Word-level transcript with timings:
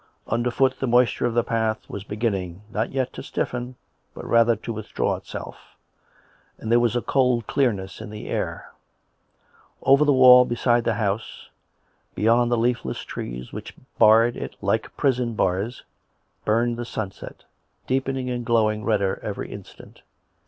Under 0.25 0.49
foot 0.49 0.79
the 0.79 0.87
moisture 0.87 1.27
of 1.27 1.35
the 1.35 1.43
path 1.43 1.87
was 1.87 2.03
beginning, 2.03 2.63
not 2.71 2.89
yet 2.89 3.13
to 3.13 3.21
stiffen, 3.21 3.75
but 4.15 4.25
rather 4.25 4.55
to 4.55 4.73
withdraw 4.73 5.15
itself; 5.15 5.75
and 6.57 6.71
there 6.71 6.79
was 6.79 6.95
a 6.95 7.03
cold 7.03 7.45
clearness 7.45 8.01
in 8.01 8.09
the 8.09 8.27
air. 8.27 8.71
Over 9.83 10.03
the 10.03 10.11
wall 10.11 10.43
beside 10.43 10.85
the 10.85 10.95
house, 10.95 11.49
beyond 12.15 12.51
the 12.51 12.57
leafless 12.57 13.01
trees 13.03 13.53
which 13.53 13.75
barred 13.99 14.35
it 14.35 14.55
like 14.59 14.97
prison 14.97 15.35
bars, 15.35 15.83
burned 16.45 16.77
the 16.77 16.85
s'unset, 16.85 17.43
deepening 17.85 18.27
and 18.27 18.43
glowing 18.43 18.83
redder 18.83 19.19
every 19.21 19.51
instant. 19.51 20.01